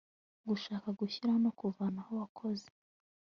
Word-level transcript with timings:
gushaka 0.47 0.87
gushyiraho 0.99 1.37
no 1.45 1.51
kuvanaho 1.59 2.11
abakozi 2.15 2.67